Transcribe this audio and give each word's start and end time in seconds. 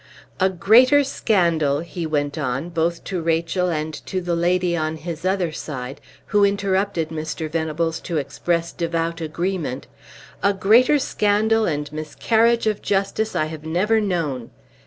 "A 0.39 0.49
greater 0.49 1.03
scandal," 1.03 1.81
he 1.81 2.07
went 2.07 2.35
on, 2.35 2.69
both 2.69 3.03
to 3.03 3.21
Rachel 3.21 3.69
and 3.69 3.93
to 4.07 4.19
the 4.19 4.35
lady 4.35 4.75
on 4.75 4.95
his 4.95 5.25
other 5.25 5.51
side 5.51 6.01
(who 6.25 6.43
interrupted 6.43 7.09
Mr. 7.09 7.47
Venables 7.47 7.99
to 7.99 8.17
express 8.17 8.71
devout 8.73 9.21
agreement), 9.21 9.85
"a 10.41 10.53
greater 10.53 10.97
scandal 10.97 11.67
and 11.67 11.93
miscarriage 11.93 12.65
of 12.65 12.81
justice 12.81 13.35
I 13.35 13.45
have 13.45 13.63
never 13.63 14.01
known. 14.01 14.49